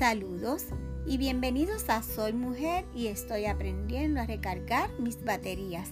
[0.00, 0.64] Saludos
[1.04, 5.90] y bienvenidos a Soy Mujer y estoy aprendiendo a recargar mis baterías.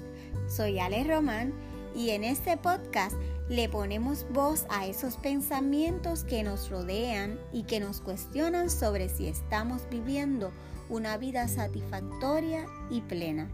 [0.49, 1.53] Soy Ale Román
[1.95, 3.15] y en este podcast
[3.51, 9.29] le ponemos voz a esos pensamientos que nos rodean y que nos cuestionan sobre si
[9.29, 10.53] estamos viviendo
[10.89, 13.51] una vida satisfactoria y plena.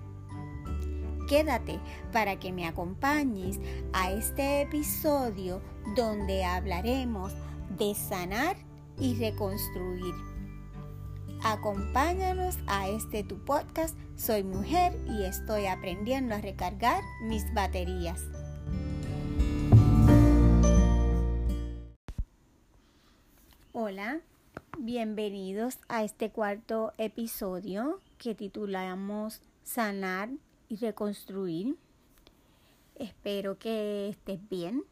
[1.29, 1.81] Quédate
[2.13, 3.59] para que me acompañes
[3.93, 5.61] a este episodio
[5.97, 7.33] donde hablaremos
[7.77, 8.57] de sanar
[9.01, 10.34] y reconstruir.
[11.47, 13.99] Acompáñanos a este tu podcast.
[14.17, 18.19] Soy mujer y estoy aprendiendo a recargar mis baterías.
[23.73, 24.23] Hola,
[24.79, 30.31] bienvenidos a este cuarto episodio que titulamos Sanar
[30.71, 31.77] y Reconstruir.
[32.95, 34.83] Espero que estés bien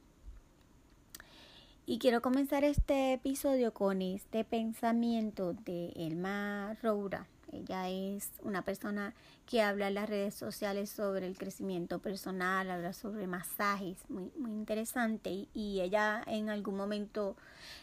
[1.93, 7.27] y quiero comenzar este episodio con este pensamiento de Elma Roura.
[7.53, 9.13] Ella es una persona
[9.45, 14.53] que habla en las redes sociales sobre el crecimiento personal, habla sobre masajes, muy, muy
[14.53, 15.29] interesante.
[15.29, 17.37] Y, y ella en algún momento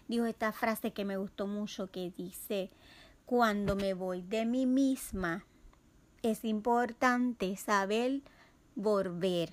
[0.08, 2.72] dijo esta frase que me gustó mucho, que dice,
[3.28, 5.46] cuando me voy de mí misma,
[6.24, 8.24] es importante saber
[8.74, 9.52] volver.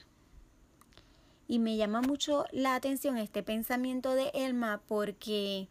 [1.49, 5.69] Y me llama mucho la atención este pensamiento de Elma porque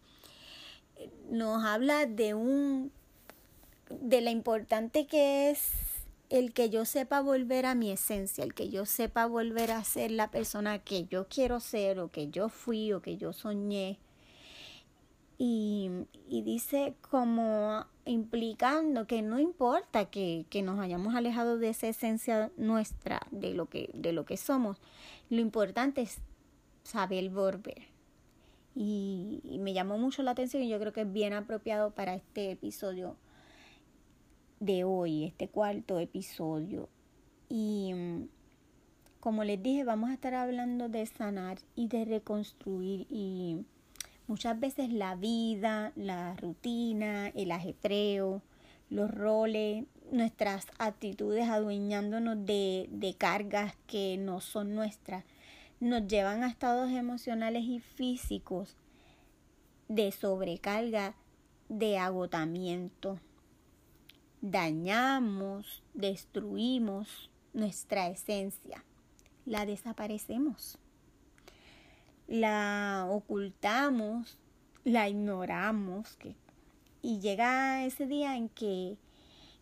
[1.29, 2.91] nos habla de un
[3.89, 5.71] de la importante que es
[6.29, 10.11] el que yo sepa volver a mi esencia, el que yo sepa volver a ser
[10.11, 13.99] la persona que yo quiero ser o que yo fui o que yo soñé.
[15.37, 15.89] Y,
[16.29, 22.51] y dice como implicando que no importa que, que, nos hayamos alejado de esa esencia
[22.55, 24.77] nuestra, de lo que, de lo que somos,
[25.29, 26.19] lo importante es
[26.83, 27.87] saber volver.
[28.75, 32.51] Y, me llamó mucho la atención y yo creo que es bien apropiado para este
[32.51, 33.15] episodio
[34.59, 36.89] de hoy, este cuarto episodio.
[37.49, 38.27] Y mm,
[39.19, 43.65] como les dije, vamos a estar hablando de sanar y de reconstruir y
[44.27, 48.41] muchas veces la vida, la rutina, el ajetreo,
[48.89, 55.23] los roles, nuestras actitudes adueñándonos de, de cargas que no son nuestras,
[55.79, 58.75] nos llevan a estados emocionales y físicos
[59.87, 61.15] de sobrecarga,
[61.69, 63.19] de agotamiento.
[64.41, 68.83] Dañamos, destruimos nuestra esencia,
[69.45, 70.77] la desaparecemos,
[72.27, 74.37] la ocultamos,
[74.83, 76.35] la ignoramos que,
[77.01, 78.97] y llega ese día en que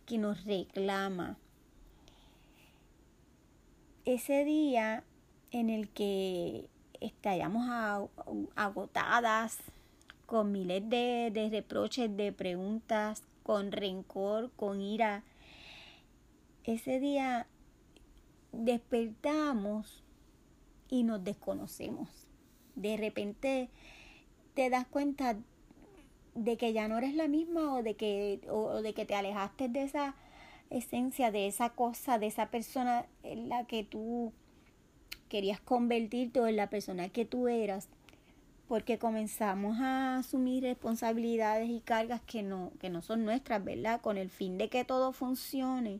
[0.05, 1.37] que nos reclama.
[4.05, 5.03] Ese día
[5.51, 6.67] en el que
[6.99, 8.09] estallamos
[8.55, 9.59] agotadas,
[10.25, 15.23] con miles de, reproches, de preguntas, con rencor, con ira.
[16.63, 17.45] Ese día
[18.51, 20.03] despertamos
[20.89, 22.09] y nos desconocemos.
[22.75, 23.69] De repente
[24.55, 25.35] te das cuenta
[26.35, 29.69] de que ya no eres la misma o de que, o, de que te alejaste
[29.69, 30.15] de esa
[30.69, 34.33] esencia, de esa cosa, de esa persona en la que tú
[35.29, 37.87] querías convertirte o en la persona que tú eras,
[38.67, 44.01] porque comenzamos a asumir responsabilidades y cargas que no, que no son nuestras, ¿verdad?
[44.01, 45.99] Con el fin de que todo funcione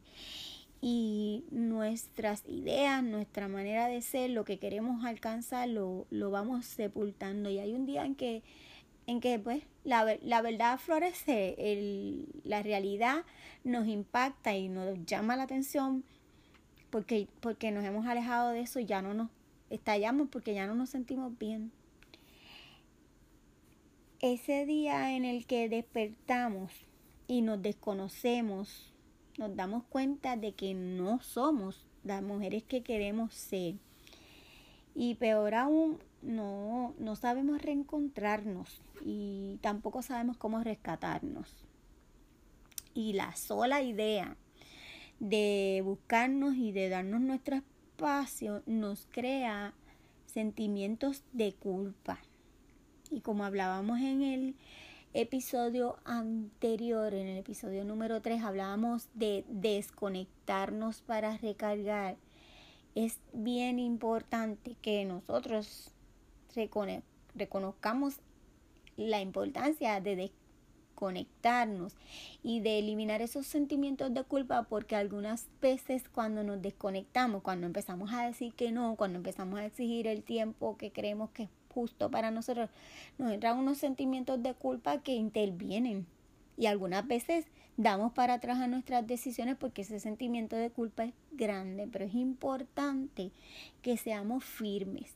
[0.82, 7.50] y nuestras ideas, nuestra manera de ser, lo que queremos alcanzar, lo, lo vamos sepultando.
[7.50, 8.44] Y hay un día en que
[9.08, 13.24] en que pues la, la verdad florece, el, la realidad
[13.64, 16.04] nos impacta y nos llama la atención
[16.90, 19.30] porque, porque nos hemos alejado de eso y ya no nos
[19.72, 21.72] estallamos porque ya no nos sentimos bien.
[24.20, 26.72] Ese día en el que despertamos
[27.28, 28.94] y nos desconocemos,
[29.40, 33.76] nos damos cuenta de que no somos las mujeres que queremos ser.
[34.94, 41.66] Y peor aún, no, no sabemos reencontrarnos y tampoco sabemos cómo rescatarnos.
[42.94, 44.38] Y la sola idea
[45.20, 49.74] de buscarnos y de darnos nuestro espacio nos crea
[50.26, 52.20] sentimientos de culpa.
[53.12, 54.56] Y como hablábamos en el
[55.14, 62.18] episodio anterior, en el episodio número 3, hablábamos de desconectarnos para recargar.
[62.96, 65.93] Es bien importante que nosotros
[67.36, 68.20] reconozcamos
[68.96, 70.32] la importancia de
[70.94, 71.96] desconectarnos
[72.44, 78.14] y de eliminar esos sentimientos de culpa porque algunas veces cuando nos desconectamos, cuando empezamos
[78.14, 82.12] a decir que no, cuando empezamos a exigir el tiempo que creemos que es justo
[82.12, 82.70] para nosotros,
[83.18, 86.06] nos entran unos sentimientos de culpa que intervienen
[86.56, 87.46] Y algunas veces
[87.78, 92.14] damos para atrás a nuestras decisiones porque ese sentimiento de culpa es grande, pero es
[92.14, 93.32] importante
[93.82, 95.16] que seamos firmes.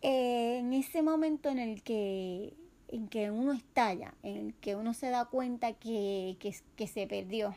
[0.00, 2.54] En ese momento en el que,
[2.88, 7.06] en que uno estalla, en el que uno se da cuenta que, que, que se
[7.06, 7.54] perdió,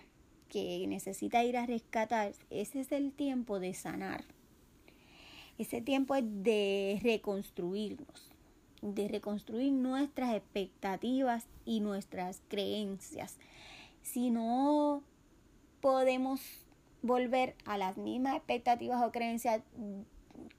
[0.50, 4.24] que necesita ir a rescatar, ese es el tiempo de sanar.
[5.58, 8.38] Ese tiempo es de reconstruirnos
[8.82, 13.38] de reconstruir nuestras expectativas y nuestras creencias.
[14.02, 15.02] Si no
[15.82, 16.42] podemos
[17.02, 19.62] volver a las mismas expectativas o creencias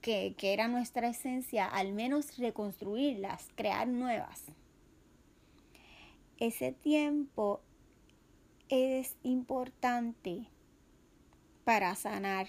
[0.01, 4.45] que, que era nuestra esencia, al menos reconstruirlas, crear nuevas.
[6.39, 7.61] Ese tiempo
[8.69, 10.47] es importante
[11.65, 12.49] para sanar.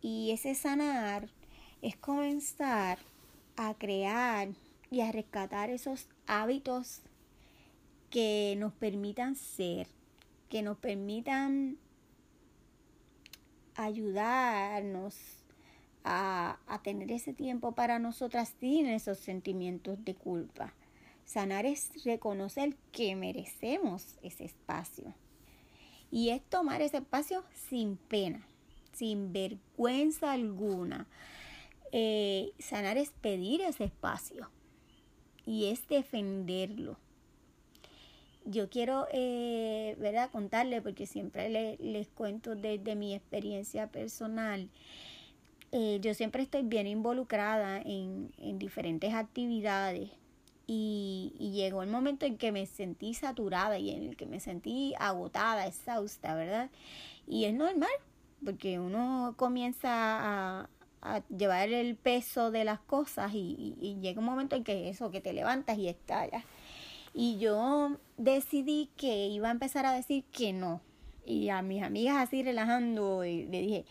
[0.00, 1.28] Y ese sanar
[1.80, 2.98] es comenzar
[3.56, 4.48] a crear
[4.90, 7.02] y a rescatar esos hábitos
[8.10, 9.88] que nos permitan ser,
[10.48, 11.78] que nos permitan
[13.76, 15.16] ayudarnos
[16.04, 20.74] a, a, tener ese tiempo para nosotras sin esos sentimientos de culpa.
[21.24, 25.14] Sanar es reconocer que merecemos ese espacio.
[26.10, 28.46] Y es tomar ese espacio sin pena,
[28.92, 31.06] sin vergüenza alguna,
[31.92, 34.50] eh, sanar es pedir ese espacio
[35.44, 36.96] y es defenderlo.
[38.44, 41.48] Yo quiero, eh, ¿verdad?, contarle, porque siempre
[41.78, 44.68] les cuento desde mi experiencia personal.
[45.70, 50.10] Eh, yo siempre estoy bien involucrada en, en diferentes actividades
[50.66, 54.38] y, y, llegó el momento en que me sentí saturada y en el que me
[54.40, 56.70] sentí agotada, exhausta, ¿verdad?
[57.26, 57.90] Y es normal,
[58.44, 60.68] porque uno comienza a,
[61.36, 65.32] llevar el peso de las cosas y, llega un momento en que eso, que te
[65.32, 66.44] levantas y estallas.
[67.14, 70.80] Y yo decidí que iba a empezar a decir que no.
[71.24, 73.84] Y a mis amigas así relajando, y le dije,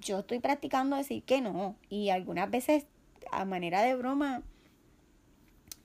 [0.00, 1.76] yo estoy practicando decir que no.
[1.88, 2.86] Y algunas veces,
[3.30, 4.42] a manera de broma,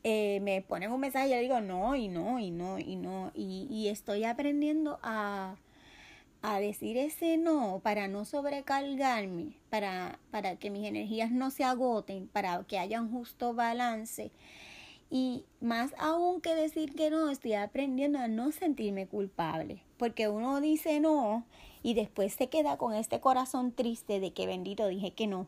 [0.03, 3.31] eh, me ponen un mensaje y yo digo no, y no, y no, y no.
[3.33, 5.55] Y, y estoy aprendiendo a,
[6.41, 12.27] a decir ese no para no sobrecargarme, para, para que mis energías no se agoten,
[12.27, 14.31] para que haya un justo balance.
[15.09, 20.59] Y más aún que decir que no, estoy aprendiendo a no sentirme culpable, porque uno
[20.59, 21.45] dice no
[21.83, 25.47] y después se queda con este corazón triste de que bendito dije que no.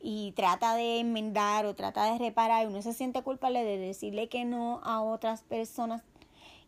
[0.00, 4.44] Y trata de enmendar o trata de reparar, uno se siente culpable de decirle que
[4.44, 6.02] no a otras personas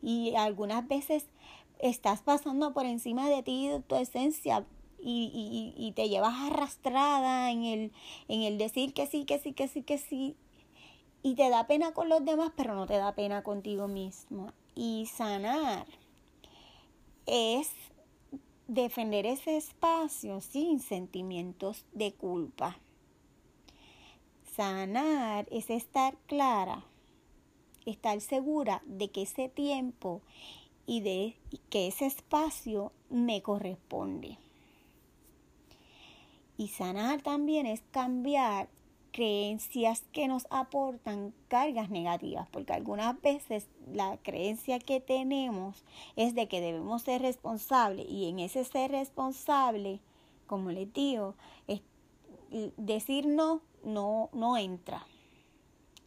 [0.03, 1.27] y algunas veces
[1.79, 4.65] estás pasando por encima de ti, tu esencia,
[4.99, 7.93] y, y, y, te llevas arrastrada en el,
[8.29, 10.35] en el decir que sí, que sí, que sí, que sí,
[11.23, 14.53] y te da pena con los demás, pero no te da pena contigo mismo.
[14.75, 15.87] Y sanar
[17.27, 17.71] es
[18.69, 22.79] defender ese espacio sin sentimientos de culpa.
[24.55, 26.85] Sanar es estar clara,
[27.85, 30.23] estar segura de que ese tiempo
[30.87, 31.37] y de
[31.69, 34.39] que ese espacio me corresponde.
[36.57, 38.69] Y sanar también es cambiar
[39.17, 46.49] creencias que nos aportan cargas negativas, porque algunas veces la creencia que tenemos es de
[46.49, 50.01] que debemos ser responsables y en ese ser responsable,
[50.47, 51.35] como les digo,
[52.77, 55.07] decir no, no, no entra.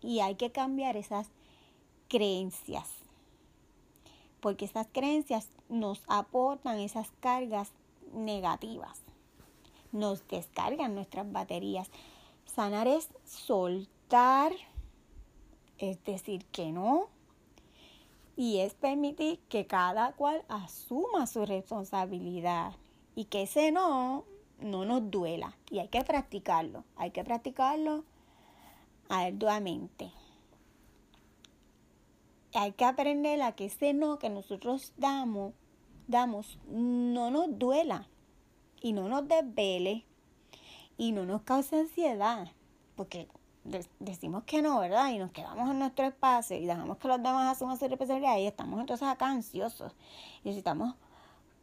[0.04, 1.32] Y hay que cambiar esas
[2.10, 3.00] creencias
[4.40, 7.72] porque esas creencias nos aportan esas cargas
[8.14, 9.02] negativas,
[9.92, 11.90] nos descargan nuestras baterías.
[12.54, 14.52] Sanar es soltar,
[15.78, 17.08] es decir que no,
[18.36, 22.74] y es permitir que cada cual asuma su responsabilidad
[23.16, 24.26] y que ese no
[24.62, 28.04] no nos duela y hay que practicarlo, hay que practicarlo
[29.10, 30.12] arduamente.
[32.54, 35.54] Hay que aprender a que ese no que nosotros damos,
[36.08, 38.08] damos no nos duela
[38.82, 40.06] y no nos desvele
[41.00, 42.52] y no nos cause ansiedad,
[42.98, 43.30] porque
[44.00, 45.10] decimos que no, ¿verdad?
[45.12, 48.46] Y nos quedamos en nuestro espacio y dejamos que los demás asuman su responsabilidad y
[48.46, 49.96] estamos entonces acá ansiosos.
[50.44, 50.96] Necesitamos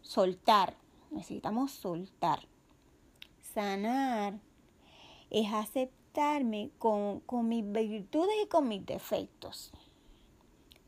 [0.01, 0.75] soltar,
[1.11, 2.49] necesitamos soltar.
[3.43, 4.39] Sanar
[5.29, 9.71] es aceptarme con, con mis virtudes y con mis defectos.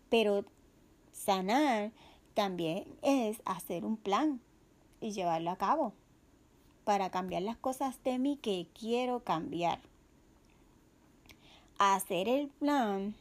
[0.09, 0.47] Pero
[1.12, 1.93] sanar
[2.33, 4.40] también es hacer un plan
[5.02, 5.93] y llevarlo a cabo
[6.88, 9.78] para cambiar las cosas de mí que quiero cambiar.
[11.76, 13.14] hacer el plan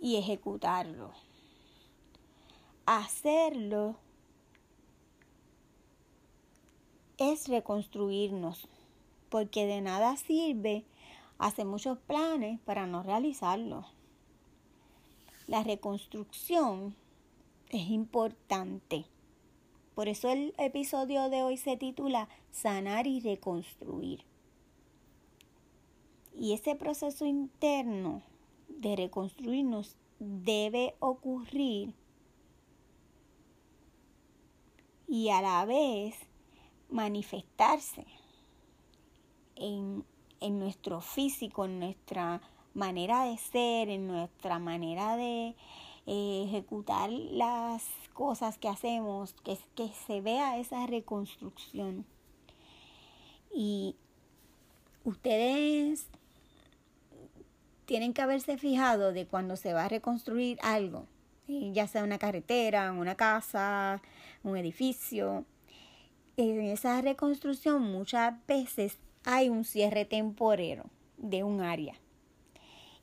[0.00, 1.10] y ejecutarlo.
[2.86, 3.96] Hacerlo
[7.18, 8.66] es reconstruirnos,
[9.28, 10.86] porque de nada sirve
[11.36, 13.84] hacer muchos planes para no realizarlos.
[15.46, 16.96] La reconstrucción
[17.68, 19.04] es importante.
[19.96, 24.26] Por eso el episodio de hoy se titula Sanar y reconstruir.
[26.38, 28.20] Y ese proceso interno
[28.68, 31.94] de reconstruirnos debe ocurrir
[35.08, 36.14] y a la vez
[36.90, 38.04] manifestarse
[39.54, 40.04] en,
[40.40, 42.42] en, nuestro físico, en nuestra
[42.74, 45.54] manera de ser, en nuestra manera de
[46.04, 47.82] eh, ejecutar las
[48.16, 49.58] cosas que hacemos, que,
[50.06, 52.06] se vea esa reconstrucción.
[53.54, 53.94] Y
[55.04, 56.06] ustedes
[57.84, 61.06] tienen que haberse fijado de cuando se va a reconstruir algo,
[61.46, 64.00] ya sea una carretera, una casa,
[64.42, 65.44] un edificio.
[66.38, 70.86] En esa reconstrucción muchas veces hay un cierre temporero
[71.18, 71.94] de un área.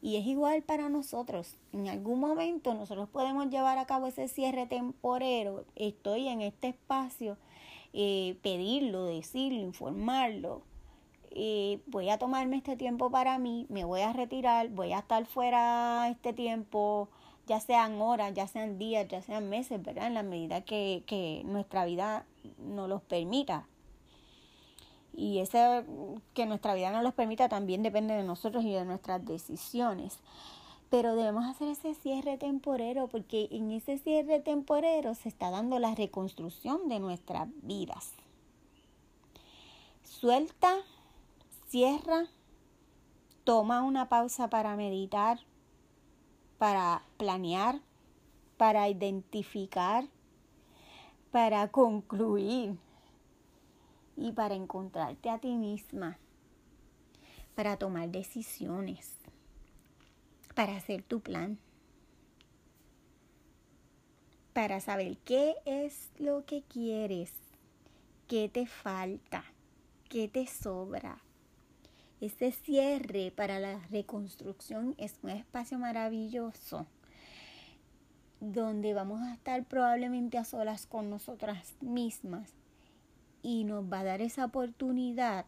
[0.03, 1.55] Y es igual para nosotros.
[1.71, 5.65] En algún momento nosotros podemos llevar a cabo ese cierre temporero.
[5.75, 7.37] Estoy en este espacio,
[7.93, 10.61] eh, pedirlo, decirlo, informarlo,
[11.87, 16.07] voy a tomarme este tiempo para mí, me voy a retirar, voy a estar fuera
[16.09, 17.09] este tiempo,
[17.47, 20.07] ya sean horas, ya sean días, ya sean meses, ¿verdad?
[20.07, 22.25] En la medida que, que nuestra vida
[22.59, 23.67] nos los permita.
[25.13, 25.85] Y ese
[26.33, 30.19] que nuestra vida nos los permita también depende de nosotros y de nuestras decisiones.
[30.89, 35.95] Pero debemos hacer ese cierre temporero porque en ese cierre temporero se está dando la
[35.95, 38.11] reconstrucción de nuestras vidas.
[40.03, 40.77] Suelta
[41.73, 42.27] Cierra,
[43.43, 45.39] toma una pausa para meditar,
[46.59, 47.81] para planear,
[48.57, 50.05] para identificar,
[51.31, 52.77] para concluir
[54.15, 56.17] y para encontrarte a ti misma,
[57.55, 59.11] para tomar decisiones,
[60.55, 61.57] para hacer tu plan,
[64.53, 67.31] para saber qué es lo que quieres,
[68.27, 69.43] qué te falta,
[70.09, 71.17] qué te sobra.
[72.21, 76.87] Ese cierre para la reconstrucción es un espacio maravilloso
[78.39, 82.49] donde vamos a estar probablemente a solas con nosotras mismas
[83.43, 85.45] y nos va a dar esa oportunidad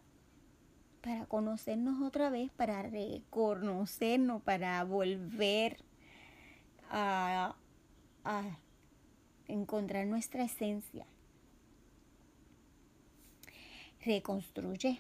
[1.02, 5.78] para conocernos otra vez, para reconocernos, para volver
[6.92, 7.56] a,
[8.24, 8.60] a
[9.48, 11.08] encontrar nuestra esencia.
[14.04, 15.00] Reconstruye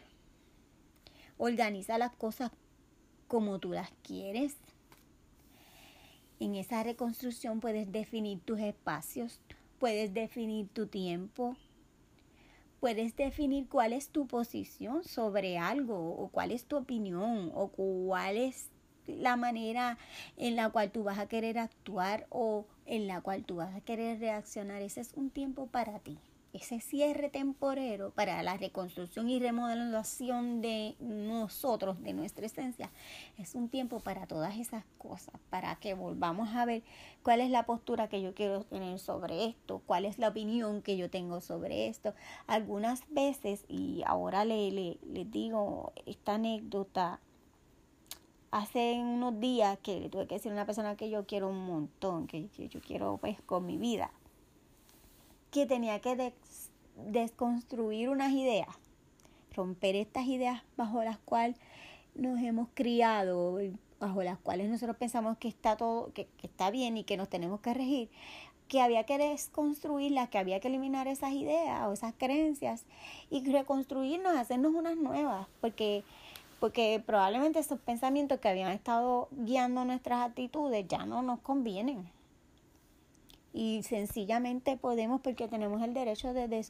[1.37, 2.51] Organiza las cosas
[3.27, 4.55] como tú las quieres.
[6.39, 9.41] En esa reconstrucción puedes definir tus espacios,
[9.79, 11.57] puedes definir tu tiempo,
[12.85, 18.37] puedes definir cuál es tu posición sobre algo o cuál es tu opinión o cuál
[18.37, 18.69] es
[19.07, 19.97] la manera
[20.37, 23.81] en la cual tú vas a querer actuar o en la cual tú vas a
[23.81, 24.83] querer reaccionar.
[24.83, 26.19] Ese es un tiempo para ti
[26.55, 32.89] ese cierre temporero para la reconstrucción y remodelación de nosotros, de nuestra esencia,
[33.37, 36.83] es un tiempo para todas esas cosas, para que volvamos a ver
[37.23, 40.97] cuál es la postura que yo quiero tener sobre esto, cuál es la opinión que
[40.97, 42.13] yo tengo sobre esto.
[42.47, 47.19] Algunas veces, y ahora le, le, les digo esta anécdota,
[48.51, 51.65] hace unos días que le tuve que decir a una persona que yo quiero un
[51.65, 54.11] montón, que, que yo quiero pues con mi vida,
[55.55, 56.33] que tenía que
[56.97, 58.67] desconstruir unas ideas,
[59.55, 61.55] romper estas ideas bajo las cuales
[62.13, 63.57] nos hemos criado,
[63.97, 67.61] bajo las cuales nosotros pensamos que está todo, que, está bien y que nos tenemos
[67.61, 68.09] que regir,
[68.67, 72.83] que había que desconstruirlas, que había que eliminar esas ideas o esas creencias
[73.29, 76.03] y reconstruirnos, hacernos unas nuevas, porque
[76.59, 82.13] porque probablemente esos pensamientos que habían estado guiando nuestras actitudes ya no nos convienen
[83.55, 86.65] y sencillamente podemos porque tenemos el derecho de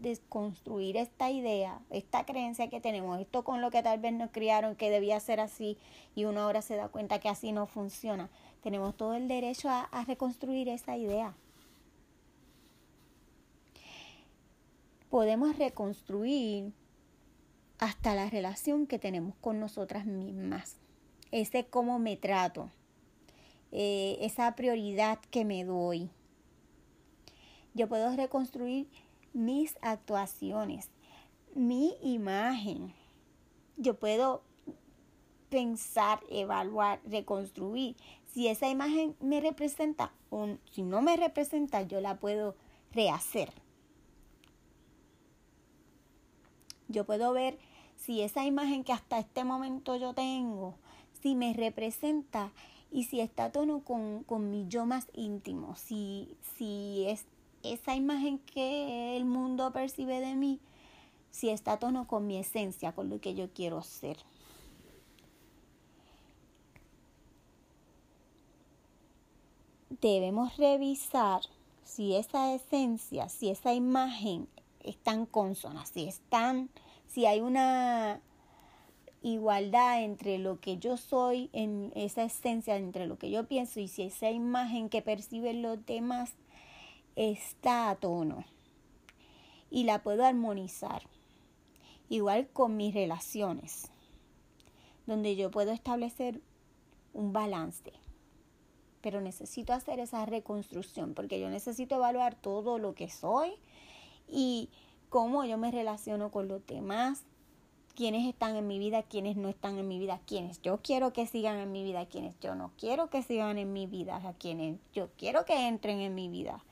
[0.00, 4.74] desconstruir esta idea, esta creencia que tenemos, esto con lo que tal vez nos criaron
[4.74, 5.78] que debía ser así
[6.16, 8.30] y uno ahora se da cuenta que así no funciona.
[8.64, 11.36] Tenemos todo el derecho a, reconstruir esa idea.
[15.10, 16.72] Podemos reconstruir
[17.78, 20.78] hasta la relación que tenemos con nosotras mismas,
[21.30, 22.70] ese cómo me trato,
[23.70, 26.10] eh, esa prioridad que me doy,
[27.74, 28.88] yo puedo reconstruir
[29.32, 30.88] mis actuaciones,
[31.54, 32.94] mi imagen.
[33.76, 34.42] Yo puedo
[35.50, 37.96] pensar, evaluar, reconstruir.
[38.32, 42.56] Si esa imagen me representa o si no me representa, yo la puedo
[42.92, 43.52] rehacer.
[46.88, 47.58] Yo puedo ver
[47.96, 50.74] si esa imagen que hasta este momento yo tengo,
[51.22, 52.52] si me representa
[52.90, 57.26] y si está a tono con, con mi yo más íntimo, si, si es
[57.64, 60.60] esa imagen que el mundo percibe de mí,
[61.30, 64.18] si está a tono con mi esencia, con lo que yo quiero ser.
[70.00, 71.40] Debemos revisar
[71.82, 74.48] si esa esencia, si esa imagen
[74.80, 76.68] están consonas, si están,
[77.06, 78.20] si hay una
[79.22, 83.88] igualdad entre lo que yo soy, en esa esencia, entre lo que yo pienso y
[83.88, 86.32] si esa imagen que perciben los demás
[87.16, 88.44] está a tono
[89.70, 91.02] y la puedo armonizar.
[92.08, 93.90] Igual con mis relaciones,
[95.06, 96.40] donde yo puedo establecer
[97.12, 97.92] un balance.
[99.00, 103.52] Pero necesito hacer esa reconstrucción porque yo necesito evaluar todo lo que soy
[104.28, 104.68] y
[105.08, 107.22] cómo yo me relaciono con los demás,
[107.94, 111.26] quiénes están en mi vida, quiénes no están en mi vida, quiénes yo quiero que
[111.26, 114.78] sigan en mi vida, quiénes yo no quiero que sigan en mi vida, a quienes
[114.92, 116.64] yo quiero que entren en mi vida.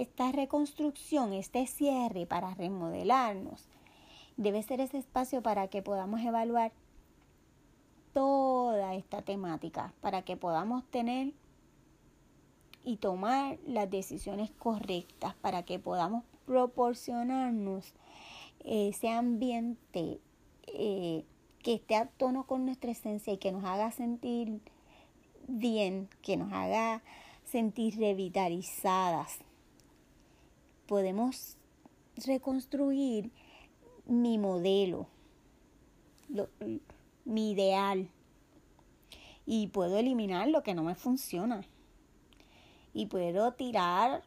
[0.00, 3.68] Esta reconstrucción, este cierre para remodelarnos,
[4.38, 6.72] debe ser ese espacio para que podamos evaluar
[8.14, 11.34] toda esta temática, para que podamos tener
[12.84, 17.92] y tomar las decisiones correctas para que podamos proporcionarnos
[18.64, 20.20] ese ambiente
[20.66, 21.24] eh,
[21.62, 24.60] que esté a tono con nuestra esencia y que nos haga sentir
[25.48, 27.02] bien, que nos haga
[27.44, 29.38] sentir revitalizadas.
[30.92, 31.56] Podemos
[32.26, 33.30] reconstruir
[34.04, 35.06] mi modelo,
[37.24, 38.10] mi ideal,
[39.46, 41.64] y puedo eliminar lo que no me funciona.
[42.92, 44.22] Y puedo tirar,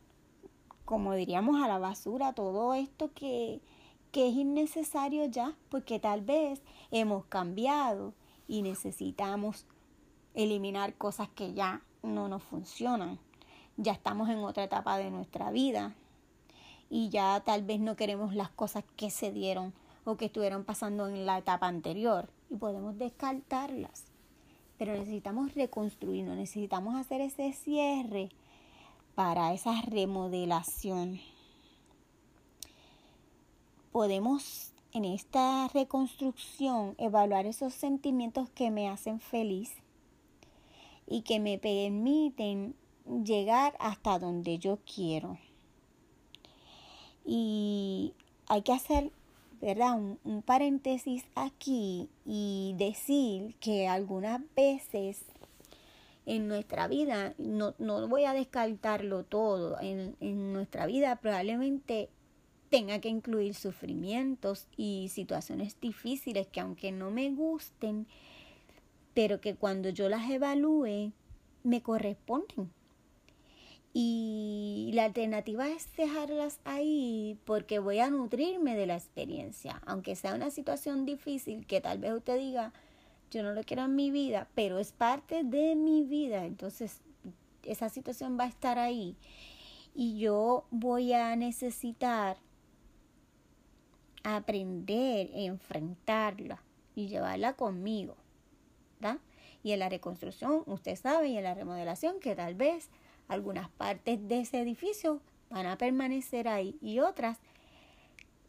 [0.85, 3.61] como diríamos, a la basura todo esto que,
[4.11, 8.15] que es innecesario ya, porque tal vez hemos cambiado
[8.47, 9.67] y necesitamos
[10.33, 13.19] eliminar cosas que ya no nos funcionan.
[13.77, 15.93] Ya estamos en otra etapa de nuestra vida
[16.89, 21.07] y ya tal vez no queremos las cosas que se dieron o que estuvieron pasando
[21.07, 24.05] en la etapa anterior y podemos descartarlas.
[24.77, 28.29] Pero necesitamos reconstruirnos, necesitamos hacer ese cierre
[29.15, 31.19] para esa remodelación.
[33.91, 39.71] Podemos en esta reconstrucción evaluar esos sentimientos que me hacen feliz
[41.07, 42.75] y que me permiten
[43.23, 45.37] llegar hasta donde yo quiero.
[47.25, 48.13] Y
[48.47, 49.11] hay que hacer,
[49.61, 49.99] ¿verdad?
[50.23, 55.23] Un, paréntesis aquí y decir que algunas veces
[56.25, 62.09] en nuestra vida, no, no voy a descartarlo todo, en, en nuestra vida probablemente
[62.69, 68.07] tenga que incluir sufrimientos y situaciones difíciles que aunque no me gusten,
[69.13, 71.11] pero que cuando yo las evalúe
[71.63, 72.71] me corresponden.
[73.97, 80.36] Y la alternativa es dejarlas ahí porque voy a nutrirme de la experiencia, aunque sea
[80.36, 82.73] una situación difícil que tal vez usted diga,
[83.31, 86.99] yo no lo quiero en mi vida, pero es parte de mi vida, entonces
[87.63, 89.15] esa situación va a estar ahí.
[89.93, 92.36] Y yo voy a necesitar
[94.23, 96.62] aprender, enfrentarla
[96.95, 98.17] y llevarla conmigo,
[98.99, 99.19] ¿verdad?
[99.63, 102.89] Y en la reconstrucción, usted sabe, y en la remodelación, que tal vez
[103.27, 107.39] algunas partes de ese edificio van a permanecer ahí y otras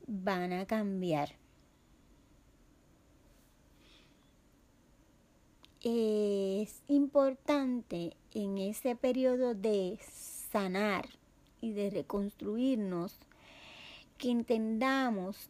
[0.06, 1.36] van a cambiar.
[5.88, 10.00] es importante en ese periodo de
[10.50, 11.08] sanar
[11.60, 13.16] y de reconstruirnos
[14.18, 15.48] que entendamos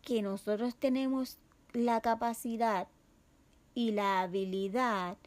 [0.00, 1.36] que nosotros tenemos
[1.74, 2.88] la capacidad
[3.74, 5.18] y la habilidad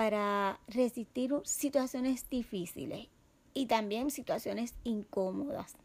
[0.00, 3.08] para resistir situaciones difíciles
[3.52, 5.76] y también situaciones incómodas.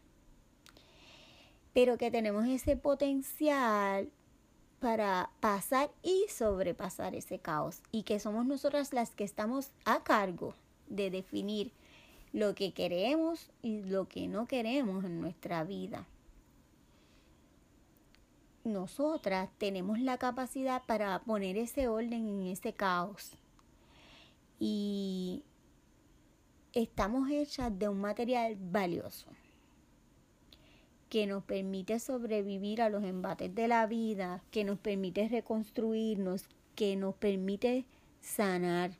[1.74, 4.08] Pero que tenemos ese potencial
[4.80, 10.54] para pasar y sobrepasar ese caos y que somos nosotras las que estamos a cargo
[10.88, 11.72] de definir
[12.32, 16.06] lo que queremos y lo que no queremos en nuestra vida.
[18.64, 23.36] Nosotras tenemos la capacidad para poner ese orden en ese caos
[24.58, 25.42] y
[26.72, 29.28] estamos hechas de un material valioso
[31.08, 36.96] que nos permite sobrevivir a los embates de la vida, que nos permite reconstruirnos, que
[36.96, 37.84] nos permite
[38.20, 38.90] sanar.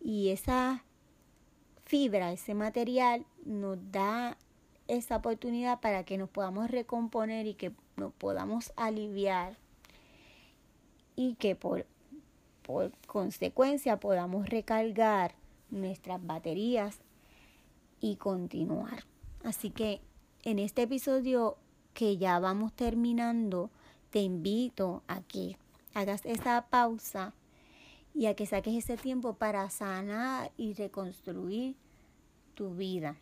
[0.00, 0.84] Y esa
[1.84, 4.36] fibra, ese material nos da
[4.88, 9.56] esa oportunidad para que nos podamos recomponer y que nos podamos aliviar
[11.14, 11.84] y que por,
[12.68, 15.34] por consecuencia podamos recargar
[15.70, 16.98] nuestras baterías
[17.98, 19.04] y continuar.
[19.42, 20.02] Así que
[20.42, 21.56] en este episodio
[21.94, 23.70] que ya vamos terminando,
[24.10, 25.56] te invito a que
[25.94, 27.32] hagas esa pausa
[28.14, 31.74] y a que saques ese tiempo para sanar y reconstruir
[32.52, 33.16] tu vida.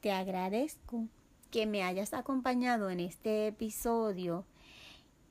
[0.00, 1.06] Te agradezco
[1.52, 4.44] que me hayas acompañado en este episodio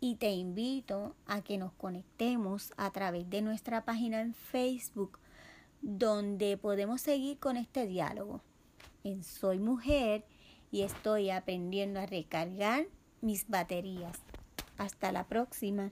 [0.06, 5.18] y te invito a que nos conectemos a través de nuestra página en Facebook
[5.82, 8.42] donde podemos seguir con este diálogo.
[9.04, 10.24] En Soy Mujer
[10.70, 12.86] y estoy aprendiendo a recargar
[13.22, 14.20] mis baterías.
[14.78, 15.92] Hasta la próxima.